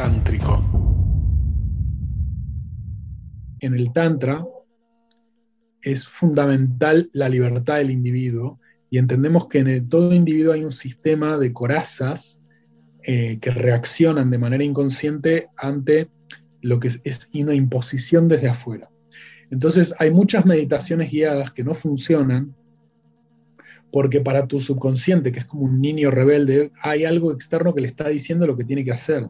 [0.00, 0.64] tántrico.
[3.60, 4.42] En el Tantra
[5.82, 8.58] es fundamental la libertad del individuo
[8.88, 12.42] y entendemos que en todo individuo hay un sistema de corazas
[13.02, 16.08] eh, que reaccionan de manera inconsciente ante
[16.62, 18.88] lo que es una imposición desde afuera.
[19.50, 22.56] Entonces hay muchas meditaciones guiadas que no funcionan
[23.92, 27.88] porque para tu subconsciente, que es como un niño rebelde, hay algo externo que le
[27.88, 29.28] está diciendo lo que tiene que hacer.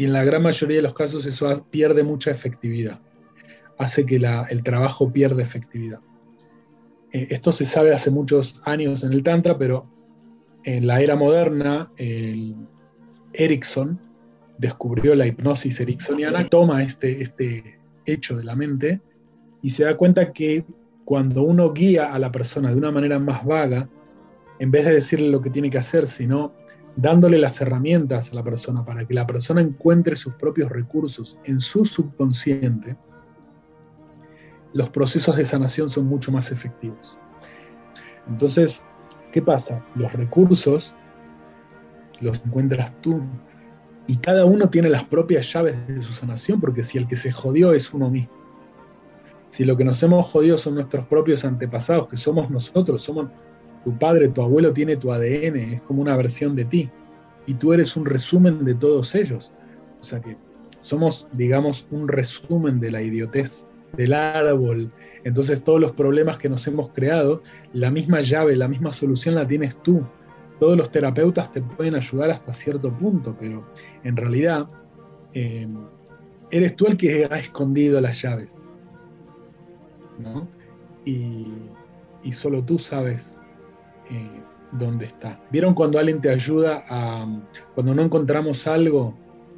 [0.00, 3.00] Y en la gran mayoría de los casos eso pierde mucha efectividad,
[3.76, 6.00] hace que el trabajo pierda efectividad.
[7.12, 9.86] Eh, esto se sabe hace muchos años en el Tantra, pero
[10.64, 11.92] en la era moderna,
[13.34, 14.00] Erickson
[14.56, 19.02] descubrió la hipnosis ericksoniana, toma este, este hecho de la mente
[19.60, 20.64] y se da cuenta que
[21.04, 23.86] cuando uno guía a la persona de una manera más vaga,
[24.60, 26.54] en vez de decirle lo que tiene que hacer, sino
[26.96, 31.60] dándole las herramientas a la persona para que la persona encuentre sus propios recursos en
[31.60, 32.96] su subconsciente,
[34.72, 37.16] los procesos de sanación son mucho más efectivos.
[38.28, 38.86] Entonces,
[39.32, 39.84] ¿qué pasa?
[39.94, 40.94] Los recursos
[42.20, 43.22] los encuentras tú
[44.06, 47.32] y cada uno tiene las propias llaves de su sanación, porque si el que se
[47.32, 48.32] jodió es uno mismo,
[49.48, 53.28] si lo que nos hemos jodido son nuestros propios antepasados, que somos nosotros, somos
[53.84, 56.90] tu padre, tu abuelo tiene tu ADN, es como una versión de ti,
[57.46, 59.52] y tú eres un resumen de todos ellos.
[60.00, 60.36] O sea que
[60.82, 64.92] somos, digamos, un resumen de la idiotez del árbol.
[65.24, 67.42] Entonces todos los problemas que nos hemos creado,
[67.72, 70.04] la misma llave, la misma solución la tienes tú
[70.60, 73.64] todos los terapeutas te pueden ayudar hasta cierto punto, pero
[74.04, 74.68] en realidad
[75.32, 75.66] eh,
[76.50, 78.52] eres tú el que ha escondido las llaves.
[80.18, 80.46] ¿no?
[81.04, 81.48] Y,
[82.32, 83.39] solo tú sabes
[84.10, 84.42] eh,
[84.72, 85.40] dónde está.
[85.50, 87.26] ¿Vieron cuando alguien te ayuda a...
[87.74, 89.14] cuando no encontramos algo,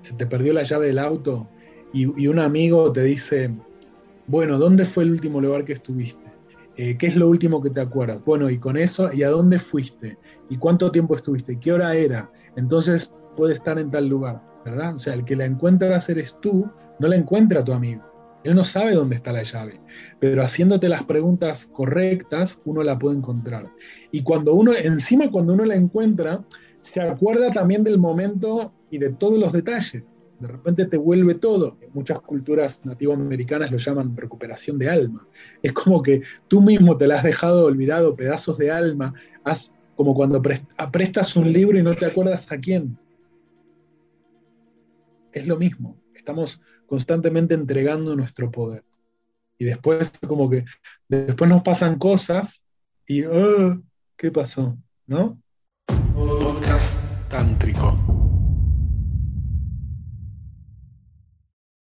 [0.00, 1.48] se te perdió la llave del auto
[1.92, 3.50] y un amigo te dice,
[4.26, 6.26] bueno, ¿dónde fue el último lugar que estuviste?
[6.76, 8.22] Eh, ¿Qué es lo último que te acuerdas?
[8.24, 10.18] Bueno, y con eso, ¿y a dónde fuiste?
[10.50, 11.58] ¿Y cuánto tiempo estuviste?
[11.58, 12.30] ¿Qué hora era?
[12.56, 14.96] Entonces puede estar en tal lugar, ¿verdad?
[14.96, 18.02] O sea, el que la encuentra eres tú, no la encuentra tu amigo.
[18.46, 19.80] Él no sabe dónde está la llave,
[20.20, 23.70] pero haciéndote las preguntas correctas, uno la puede encontrar.
[24.10, 26.44] Y cuando uno, encima cuando uno la encuentra,
[26.80, 31.78] se acuerda también del momento y de todos los detalles de repente te vuelve todo.
[31.94, 35.26] Muchas culturas nativoamericanas lo llaman recuperación de alma.
[35.62, 39.14] Es como que tú mismo te la has dejado olvidado, pedazos de alma,
[39.44, 40.42] has, como cuando
[40.92, 42.98] prestas un libro y no te acuerdas a quién.
[45.32, 48.84] Es lo mismo, estamos constantemente entregando nuestro poder.
[49.58, 50.64] Y después como que
[51.08, 52.64] después nos pasan cosas
[53.06, 53.80] y oh,
[54.16, 54.76] ¿qué pasó?
[55.06, 55.40] ¿No?
[56.12, 56.98] Podcast
[57.30, 58.15] tántrico.